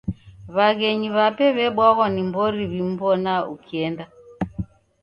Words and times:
W'aghenyu 0.55 1.09
w'ape 1.17 1.45
w'ebwaghwa 1.55 2.05
ni 2.11 2.21
mbori 2.27 2.63
w'imbona 2.71 3.33
ukienda. 3.53 4.05